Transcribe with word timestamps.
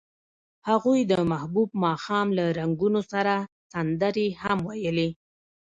هغوی 0.69 0.99
د 1.11 1.13
محبوب 1.31 1.69
ماښام 1.85 2.27
له 2.37 2.45
رنګونو 2.59 3.01
سره 3.11 3.33
سندرې 3.71 4.27
هم 4.41 4.57
ویلې. 4.67 5.09